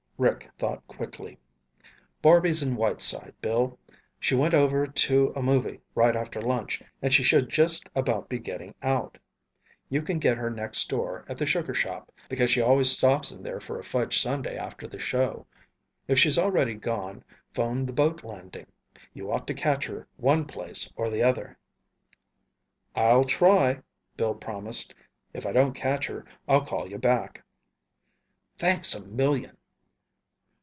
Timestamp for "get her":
10.19-10.51